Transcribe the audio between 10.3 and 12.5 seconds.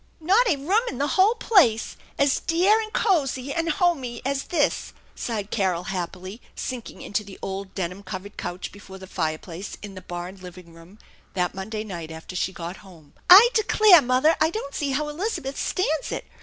living room that Monday night after